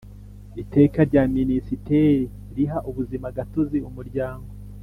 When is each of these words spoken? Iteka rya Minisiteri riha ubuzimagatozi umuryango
Iteka 0.61 0.99
rya 1.09 1.23
Minisiteri 1.35 2.21
riha 2.55 2.79
ubuzimagatozi 2.89 3.77
umuryango 3.89 4.47